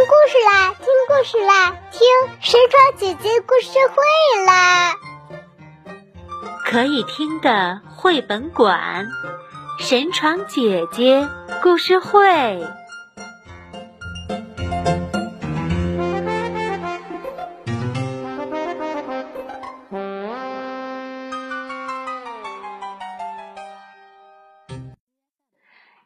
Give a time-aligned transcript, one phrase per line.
[0.00, 2.00] 听故事啦，听故事啦，听
[2.40, 4.02] 神床姐姐故事会
[4.46, 4.96] 啦！
[6.64, 9.06] 可以听的绘本馆，
[9.78, 11.28] 神床姐姐
[11.62, 12.66] 故事会。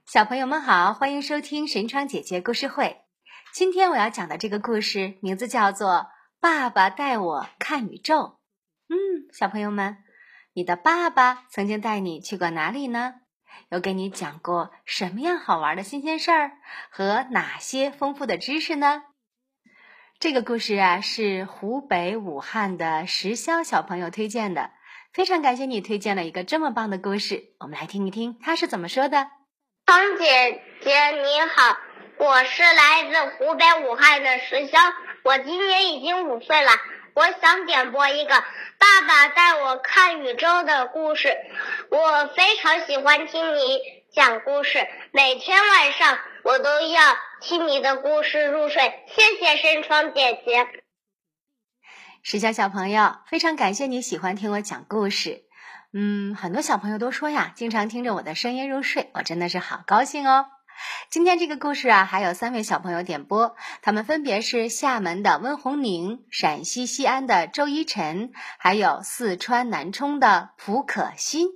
[0.04, 3.03] 小朋友们好，欢迎收听神窗姐姐故事会。
[3.54, 5.88] 今天我要讲的这个故事名字叫做
[6.40, 8.16] 《爸爸带我看宇宙》。
[8.88, 9.98] 嗯，小朋友们，
[10.54, 13.14] 你的爸爸曾经带你去过哪里呢？
[13.68, 16.50] 有给你讲过什么样好玩的新鲜事儿
[16.90, 19.04] 和哪些丰富的知识呢？
[20.18, 24.72] 这个故事啊，是湖北武汉的石潇小朋友推荐的，
[25.12, 27.55] 非常感谢你推荐了一个这么棒的故事。
[27.60, 29.28] 我们来听一听他是怎么说的。
[29.86, 31.77] 芳姐姐你好，
[32.16, 34.78] 我是来自湖北武汉的石潇，
[35.25, 36.70] 我今年已经五岁了。
[37.14, 38.34] 我想点播一个
[38.78, 41.36] 《爸爸带我看宇宙》的故事。
[41.91, 43.78] 我非常喜欢听你
[44.12, 49.05] 讲故事，每天晚上我都要听你的故事入睡。
[49.08, 50.69] 谢谢深窗姐姐。
[52.22, 55.42] 石潇小朋友，非常感谢你喜欢听我讲故事。
[55.92, 60.46] 嗯，很多小朋友都说呀，经常听着我的声音入睡，我真的是好高兴哦。
[61.11, 71.48] 今天这个故事啊，还有三位小朋友点播，他们分别是厦门的温红宁、陕西西安的周一晨，还有四川南充的蒲可欣。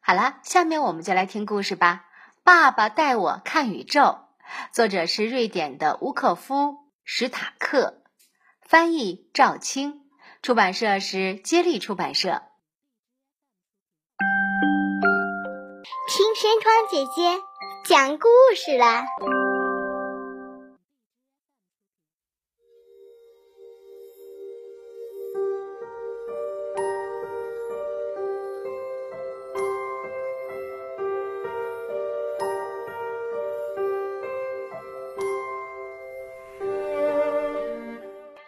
[0.00, 2.06] 好了，下面我们就来听故事吧。
[2.44, 4.18] 爸爸带我看宇宙，
[4.72, 6.54] 作者是瑞典的乌克夫·
[7.04, 8.02] 史塔克，
[8.62, 10.00] 翻译赵青，
[10.42, 12.42] 出版社是接力出版社。
[16.08, 17.40] 听山窗姐姐
[17.84, 19.04] 讲故事啦！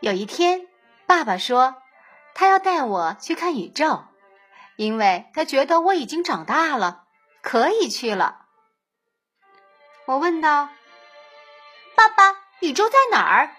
[0.01, 0.69] 有一天，
[1.07, 1.75] 爸爸说
[2.35, 4.05] 他要带我去看宇宙，
[4.77, 7.03] 因为他觉得我已经长大了。
[7.43, 8.44] 可以去了。
[10.07, 10.69] 我问道
[11.97, 13.51] ：“爸爸，宇宙在哪儿？”“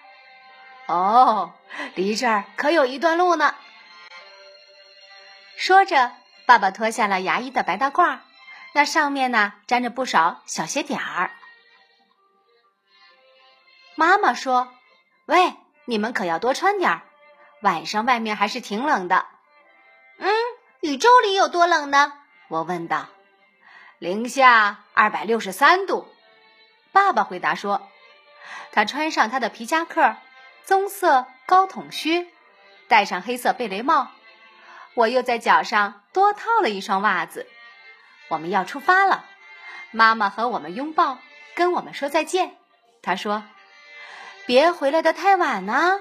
[0.88, 1.54] 哦，
[1.96, 3.56] 离这儿可有一段路呢。”
[5.58, 6.12] 说着，
[6.46, 8.20] 爸爸脱下了牙医的白大褂，
[8.74, 11.32] 那上面呢粘着不少小鞋点儿。
[13.96, 14.72] 妈妈说
[15.26, 15.56] ：“喂，
[15.86, 17.02] 你们可要多穿点儿，
[17.62, 19.26] 晚上外面还是挺冷的。
[20.20, 20.30] ”“嗯，
[20.82, 22.14] 宇宙里有多冷呢？”
[22.50, 23.08] 我问道。
[23.98, 26.14] 零下二百六十三度，
[26.96, 27.90] 爸爸回答说
[28.72, 30.16] ：“他穿上他的皮夹克、
[30.64, 32.28] 棕色高筒靴，
[32.88, 34.12] 戴上黑色贝雷帽。
[34.94, 37.48] 我又在脚上多套了一双袜子。
[38.30, 39.26] 我们要出发了。
[39.92, 41.20] 妈妈和我们拥抱，
[41.54, 42.56] 跟我们说再见。
[43.02, 43.44] 他说
[44.48, 46.00] ：‘别回来的太晚呢。’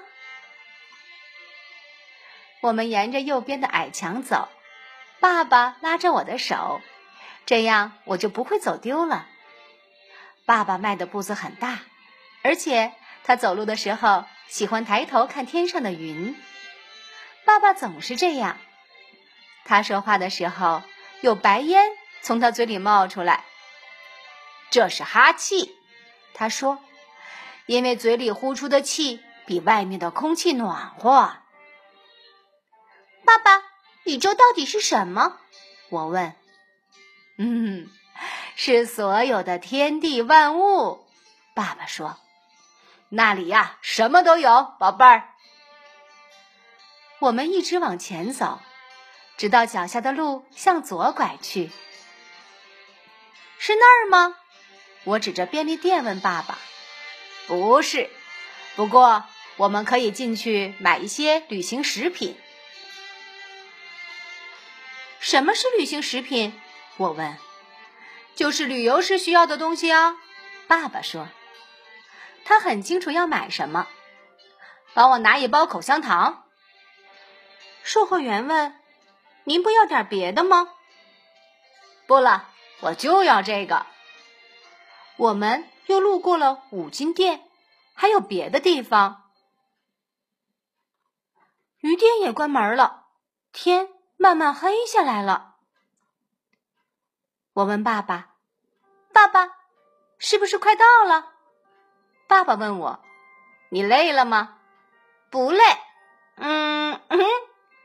[2.62, 4.48] 我们沿着右边的矮墙走，
[5.18, 6.80] 爸爸拉着我的手。”
[7.46, 9.26] 这样我就不会走丢了。
[10.46, 11.80] 爸爸迈的步子很大，
[12.42, 12.92] 而且
[13.24, 16.36] 他走路的时候喜欢抬头看天上的云。
[17.44, 18.58] 爸爸总是这样。
[19.64, 20.82] 他说话的时候
[21.22, 23.44] 有白烟从他嘴里冒出来，
[24.70, 25.74] 这是哈气。
[26.34, 26.84] 他说，
[27.66, 31.36] 因为嘴里呼出的气比外面的空气暖和。
[33.24, 33.62] 爸爸，
[34.04, 35.38] 宇宙到底是什么？
[35.90, 36.34] 我问。
[37.38, 37.88] 嗯，
[38.56, 41.06] 是所有的天地万物。
[41.54, 42.18] 爸爸说
[43.10, 45.30] ：“那里呀，什么都有，宝贝儿。”
[47.20, 48.60] 我们一直往前走，
[49.36, 51.70] 直到脚下的路向左拐去。
[53.58, 54.36] 是那儿吗？
[55.04, 56.58] 我指着便利店问爸爸
[57.46, 58.10] ：“不是，
[58.76, 59.24] 不过
[59.56, 62.36] 我们可以进去买一些旅行食品。”
[65.20, 66.60] 什么是旅行食品？
[66.96, 67.38] 我问
[68.34, 70.16] ：“就是旅游时需要的东西啊。”
[70.66, 71.28] 爸爸说
[72.44, 73.86] ：“他很清楚要买什么。”
[74.94, 76.44] 帮我拿一包口香糖。
[77.82, 78.74] 售货员问
[79.44, 80.68] ：“您不要点别的吗
[82.06, 82.48] ？”“不了，
[82.80, 83.86] 我就要这个。”
[85.16, 87.48] 我们又路过了五金店，
[87.94, 89.30] 还有别的地方。
[91.78, 93.04] 鱼店也关门了，
[93.52, 95.53] 天慢慢黑下来了。
[97.54, 98.30] 我问爸爸
[99.14, 99.48] ：“爸爸，
[100.18, 101.32] 是不是快到了？”
[102.26, 103.00] 爸爸问我
[103.70, 104.58] ：“你累了吗
[105.30, 105.62] ？”“不累。
[106.36, 107.20] ”“嗯嗯，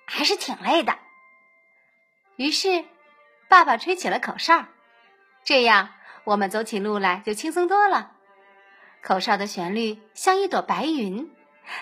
[0.07, 0.97] 还是挺累的。”
[2.35, 2.83] 于是，
[3.47, 4.65] 爸爸吹起了口哨，
[5.43, 5.89] 这样
[6.23, 8.13] 我们走起路来就轻松多了。
[9.03, 11.31] 口哨的旋律像一朵白云，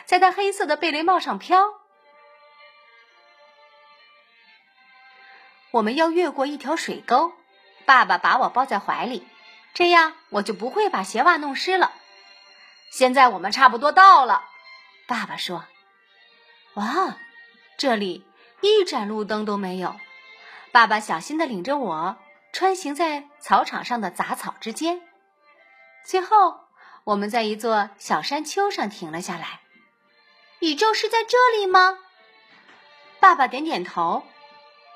[0.04, 1.80] 在他黑色的贝雷帽上飘。
[5.72, 7.32] 我们要越过一条水沟，
[7.88, 9.26] 爸爸把我抱在怀里，
[9.74, 11.94] 这样我就不会把鞋袜弄湿了。
[12.92, 14.44] 现在我们差不多到了，
[15.08, 15.64] 爸爸说
[16.76, 17.18] ：“哇，
[17.78, 18.26] 这里
[18.60, 19.96] 一盏路灯都没有。”
[20.74, 22.18] 爸爸小心的领着我
[22.52, 25.02] 穿行在草场上的杂草之间，
[26.06, 26.60] 最后
[27.06, 29.62] 我们在一座小山丘上停了下来。
[30.60, 32.00] 宇宙是在这里吗？
[33.22, 34.24] 爸爸点点头。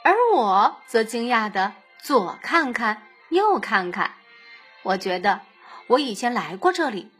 [0.03, 1.73] 而我则惊讶的
[2.03, 4.15] 左看看右看看，
[4.83, 5.41] 我觉得
[5.87, 7.11] 我以前来过这里，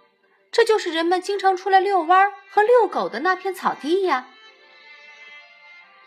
[0.52, 4.26] 这就是人们经常出来遛弯和遛狗的那片草地呀。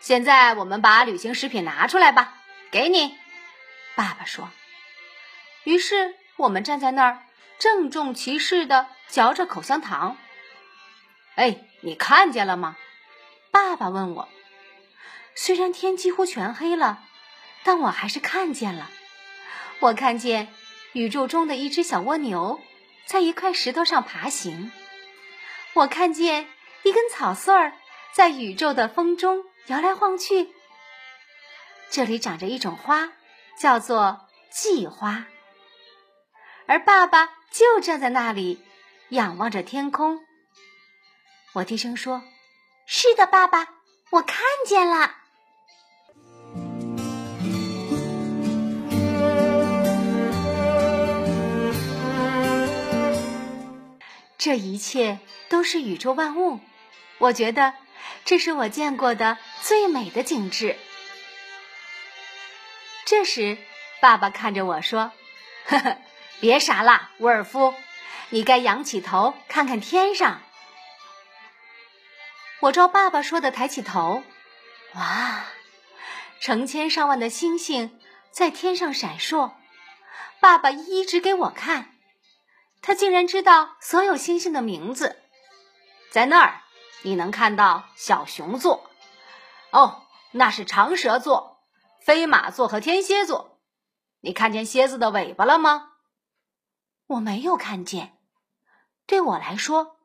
[0.01, 2.35] 现在我们把旅行食品拿出来吧，
[2.69, 3.17] 给你，
[3.95, 4.49] 爸爸说。
[5.63, 7.23] 于是我们站在那儿，
[7.57, 10.17] 郑重其事的嚼着口香糖。
[11.35, 12.75] 哎，你看见了吗？
[13.51, 14.29] 爸爸问我。
[15.33, 17.04] 虽然天几乎全黑了，
[17.65, 18.89] 但我还是看见了。
[19.79, 20.53] 我看见
[20.93, 22.61] 宇宙中的一只小蜗牛
[23.05, 24.71] 在一块石头上爬行。
[25.73, 26.47] 我看见
[26.83, 27.73] 一根草穗儿
[28.13, 30.53] 在宇宙的风中摇来晃去。
[31.89, 33.11] 这里长着一种花，
[33.59, 35.25] 叫做季花。
[36.67, 38.63] 而爸爸就站在那里，
[39.09, 40.19] 仰望着天空。
[41.53, 42.23] 我低声说
[42.87, 43.67] ：“是的，爸爸，
[44.11, 45.15] 我看见了。”
[54.45, 55.17] 这一切
[55.49, 56.59] 都是宇宙万物，
[57.17, 57.73] 我觉得
[58.25, 60.77] 这是我见过的最美的景致。
[63.07, 63.57] 这时，
[64.01, 65.11] 爸爸看着我说
[65.65, 65.97] ：“呵呵，
[66.39, 67.73] 别傻了，沃尔夫，
[68.29, 70.39] 你该仰起头看看天上。”
[72.61, 74.21] 我照爸爸说的抬起头，
[74.93, 75.43] 哇，
[76.39, 77.99] 成千上万的星星
[78.29, 79.53] 在天上闪烁。
[80.39, 81.94] 爸爸一一指给我看。
[82.85, 85.17] 他竟然知道所有星星的名字，
[86.11, 86.61] 在那儿
[87.01, 88.91] 你能看到小熊座，
[89.71, 90.03] 哦，
[90.33, 91.63] 那是长蛇座、
[91.99, 93.59] 飞马座和天蝎座。
[94.19, 95.93] 你看见蝎子的尾巴了吗？
[97.07, 98.19] 我没有看见。
[99.07, 99.97] 对我来说，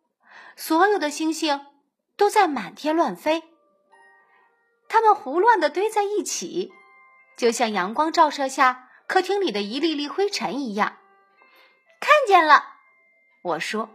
[0.56, 1.66] 所有的星星
[2.16, 3.42] 都在满天乱飞，
[4.88, 6.72] 它们胡乱的堆在一起，
[7.36, 10.96] 就像阳光照射下客厅里的一粒粒灰尘一样。
[12.00, 12.64] 看见了，
[13.42, 13.90] 我说，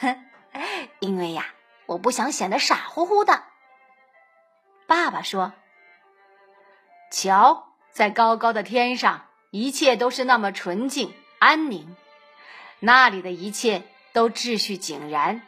[0.00, 0.24] 哼，
[1.00, 1.46] 因为呀，
[1.86, 3.44] 我不想显得傻乎乎的。
[4.86, 5.54] 爸爸说
[7.10, 11.96] ：“瞧，在高高的天上，一切都是那么纯净安宁，
[12.78, 15.40] 那里的一切都秩序井然。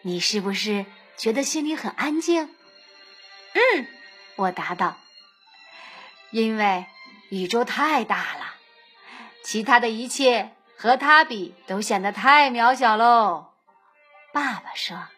[0.00, 0.86] 你是不是
[1.18, 2.44] 觉得心里很安静？”
[3.52, 3.86] 嗯，
[4.36, 4.96] 我答道
[6.32, 6.86] ：“因为
[7.28, 8.54] 宇宙太大了，
[9.42, 10.50] 其他的一切。”
[10.84, 13.54] 和他比，都显得太渺小喽。
[14.34, 15.08] 爸爸说：“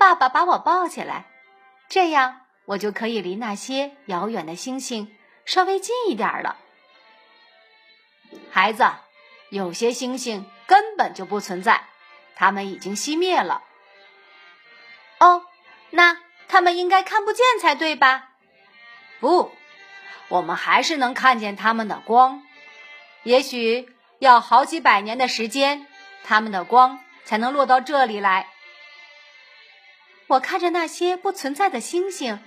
[0.00, 1.26] 爸爸把我抱起来，
[1.90, 6.56] 这样我就可以离那些遥远的星星稍微近一点了。”
[8.50, 8.90] 孩子，
[9.50, 11.84] 有些星星根本就不存在，
[12.34, 13.62] 它们已经熄灭了。
[15.18, 15.44] 哦，
[15.90, 16.16] 那
[16.48, 18.30] 他们应该看不见才对吧？
[19.20, 19.52] 不，
[20.28, 22.42] 我们还是能看见他们的光。
[23.24, 23.88] 也许
[24.18, 25.86] 要好几百年的时间，
[26.24, 28.48] 他们的光才能落到这里来。
[30.26, 32.40] 我看着那些不存在的星星，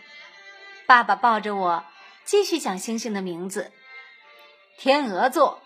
[0.86, 1.86] 爸爸抱着我，
[2.24, 3.72] 继续讲星星的名字：
[4.78, 5.62] 天鹅座、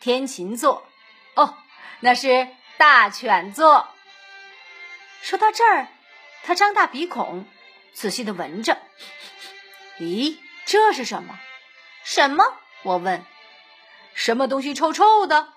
[0.00, 0.86] 天琴座，
[1.34, 1.56] 哦，
[2.00, 3.88] 那是大犬座。
[5.22, 5.88] 说到这儿，
[6.42, 7.46] 他张大鼻孔，
[7.94, 8.78] 仔细的闻着。
[9.98, 11.38] 咦，这是什么？
[12.04, 12.44] 什么？
[12.82, 13.24] 我问。
[14.14, 15.48] 什么东西臭臭的？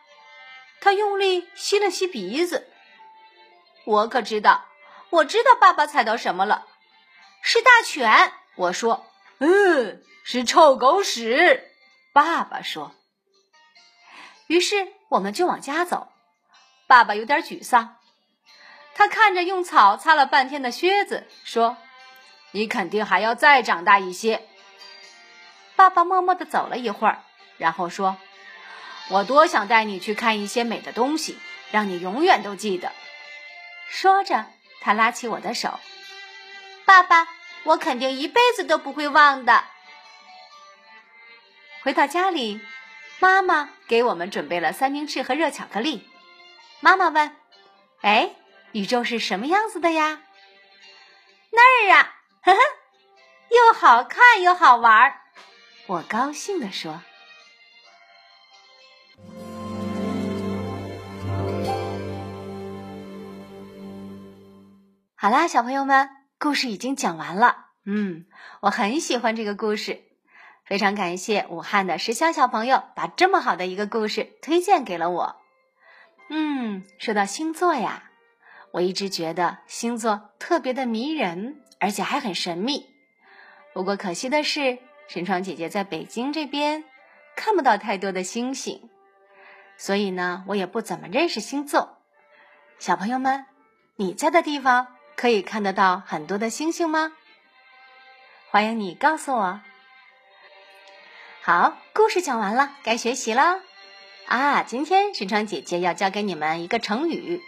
[0.82, 2.70] 他用力吸了吸鼻子。
[3.86, 4.66] 我可知道，
[5.10, 6.68] 我知道爸爸踩到什么了，
[7.42, 8.34] 是大犬。
[8.56, 9.06] 我说
[9.40, 11.72] ：“嗯，是臭狗屎。”
[12.14, 12.96] 爸爸说。
[14.48, 16.10] 于是我们就往家走。
[16.88, 17.98] 爸爸有点沮丧，
[18.94, 21.78] 他看着用草擦了半天的靴子，说
[22.52, 24.48] ：“你肯定还要再长大一些。”
[25.76, 27.24] 爸爸默默的走了一会儿，
[27.58, 28.18] 然后说。
[29.10, 31.38] 我多想带你去看一些美的东西，
[31.72, 32.92] 让你永远都记得。”
[33.88, 34.46] 说着，
[34.82, 35.80] 他拉起我的手
[36.86, 37.28] ：“爸爸，
[37.64, 39.64] 我肯定一辈子都不会忘的。”
[41.84, 42.60] 回到家里，
[43.20, 46.10] 妈妈给我们准备了三明治和热巧克力。
[46.80, 47.36] 妈妈问
[48.02, 48.32] ：“哎，
[48.72, 50.24] 宇宙是什么样子的呀？”
[51.54, 52.60] 那儿啊，呵呵，
[53.50, 55.22] 又好看又好玩儿。
[55.86, 57.02] 我高兴地说
[65.26, 67.66] ：“好啦，小朋友们，故事已经讲完了。
[67.84, 68.28] 嗯，
[68.62, 70.04] 我很喜欢这个故事，
[70.66, 75.36] 非常感谢武汉的石香小朋友把这么好的一个故事推荐给了我。
[76.30, 78.12] 嗯，说到星座呀，
[78.70, 82.86] 我一直觉得星座特别的迷人，而且还很神秘。
[83.74, 84.78] 不过可惜的是。
[85.08, 86.84] 神窗姐姐在北京这边
[87.36, 88.92] 看不到太多的星星，
[89.76, 91.98] 所以呢，我也不怎么认识星座。
[92.78, 93.48] 小朋友们，
[93.96, 97.14] 你在的地方可以看得到很多的星星吗？
[98.50, 99.62] 欢迎你告诉我。
[101.42, 103.62] 好，故事讲完了，该学习了
[104.28, 104.64] 啊！
[104.64, 107.42] 今天神窗姐姐要教给你们一个成语，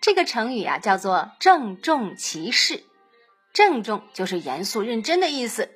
[0.00, 2.84] 这个成语啊叫做“郑重其事”。
[3.52, 5.70] 郑重就是严肃认真的意思。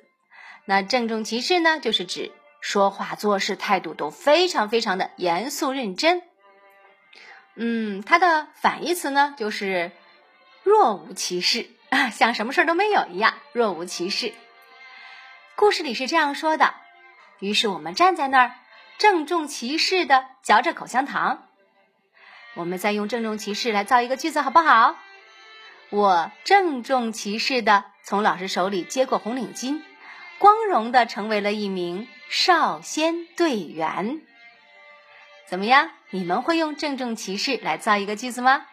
[0.65, 6.21] 那郑重其事呢，就是指说话做事态度都非常非常的严肃认真。
[7.55, 9.91] 嗯，它的反义词呢，就是
[10.69, 14.35] 若无其事啊，像什么事儿都没有一样，若无其事。
[15.55, 16.75] 故事里是这样说的：
[17.39, 18.51] 于是我们站在那儿，
[18.99, 21.47] 郑重其事的嚼着口香糖。
[22.53, 24.95] 我们再用郑重其事来造一个句子，好不好？
[25.89, 29.81] 我郑重其事的从老师手里接过红领巾。
[30.37, 34.21] 光荣的成为了一名少先队员，
[35.47, 35.89] 怎么样？
[36.11, 38.67] 你们会用郑重其事来造一个句子吗？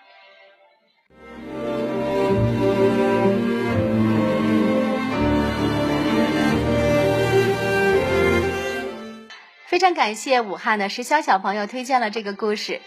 [9.76, 12.80] 非常感谢武汉的石潇小朋友推荐了这个故事。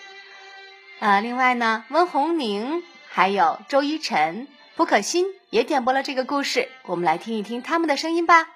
[0.98, 8.48] 呃，另外呢，温红宁还有周一晨、蒲可欣也点播了这个故事，我们来听一听他们的声音吧。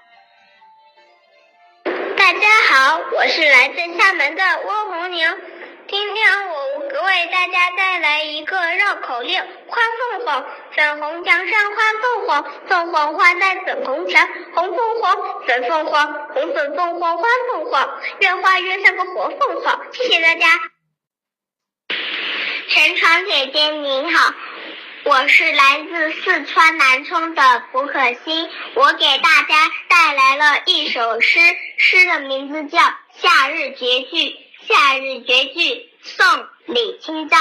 [1.83, 2.39] 大家
[2.71, 5.27] 好，我是来自厦门的温红宁。
[5.87, 6.62] 今天我
[6.95, 9.77] 我为大家带来一个绕口令：花
[10.11, 10.45] 凤凰，
[10.75, 19.81] 粉红墙上花凤凰，凤凰花在粉红墙，红凤凰，粉凤凰，红粉凤凰花凤凰，越画越像个活凤凰。
[19.91, 20.47] 谢谢大家。
[22.67, 24.35] 陈闯姐姐您好。
[25.05, 31.39] 我是来自四川南充的胡可欣，我给大家带来了一首诗，
[31.77, 32.79] 诗的名字叫
[33.15, 34.29] 《夏日绝句》。
[34.65, 36.25] 夏日绝句，宋·
[36.65, 37.37] 李清照。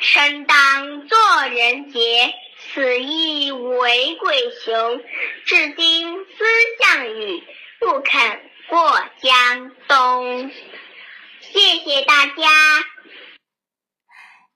[0.00, 1.18] 生当作
[1.50, 2.34] 人杰，
[2.72, 5.00] 死亦为鬼雄。
[5.46, 6.44] 至今思
[6.80, 7.42] 项羽，
[7.80, 10.50] 不肯过江东。
[11.40, 12.42] 谢谢大家。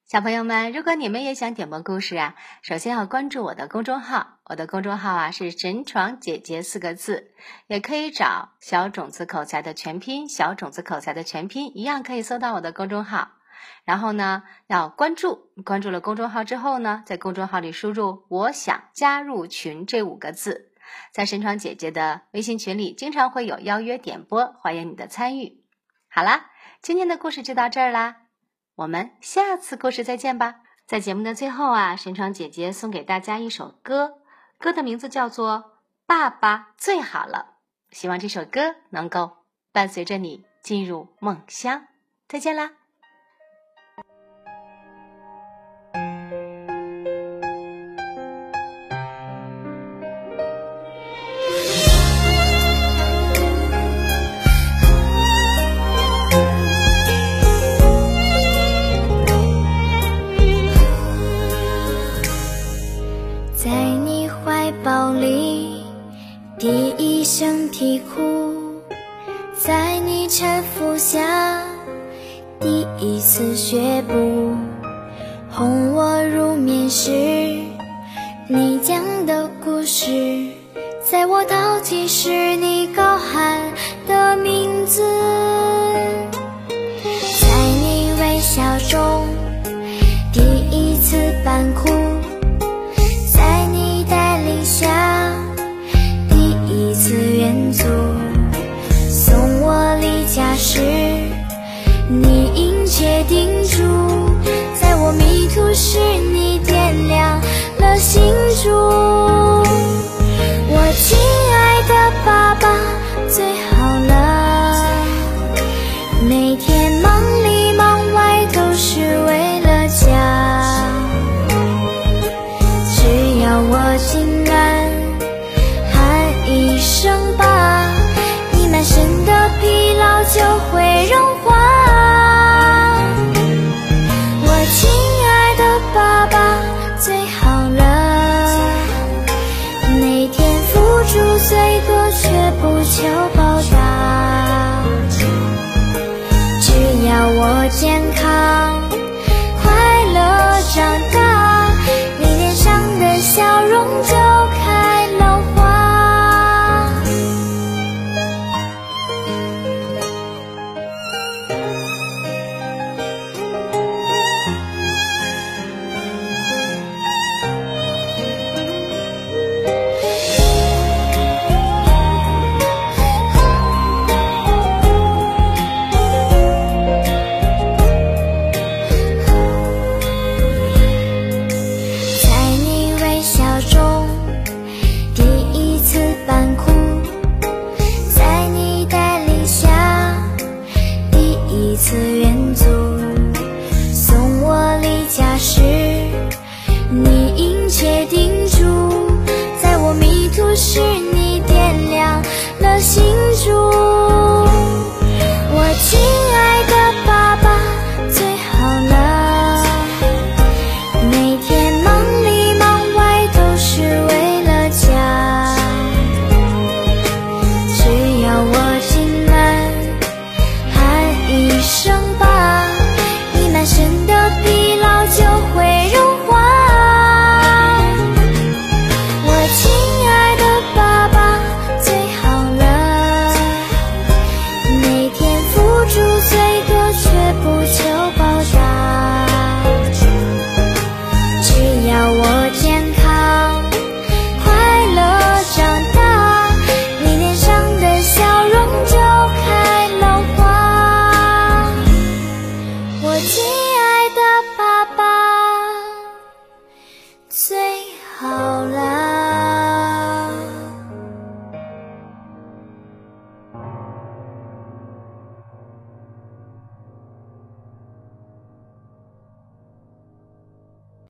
[0.06, 7.32] 小朋友们，如果你们也想点播故事啊，首先要关注我的公众号，我的公众号啊是“神床姐姐”四个字，
[7.68, 13.30] 也可以找“小种子口才”的全拼，“小种子口才”的全拼一样可以搜到我的公众号。
[13.84, 20.72] 然后呢，要关注，关注了公众号之后呢，在公众号里输入“我想加入群”这五个字，
[21.12, 25.64] 在神窗姐姐的微信群里经常会有邀约点播，欢迎你的参与。
[26.08, 26.50] 好啦，
[26.82, 28.16] 今天的故事就到这儿啦。
[28.76, 30.60] 我们下次故事再见吧。
[30.86, 34.14] 在节目的最后啊，神窗姐姐送给大家一首歌，
[34.58, 35.58] 歌的名字叫做
[36.06, 37.54] 《爸爸最好了》。
[37.96, 39.36] 希望这首歌能够
[39.72, 41.86] 伴随着你进入梦乡。
[42.26, 42.79] 再见啦。
[72.58, 74.54] 第一次学步，
[75.50, 77.10] 哄我入眠时，
[78.48, 78.79] 你